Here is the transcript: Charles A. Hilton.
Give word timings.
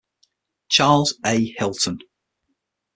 Charles 0.67 1.13
A. 1.23 1.53
Hilton. 1.59 1.99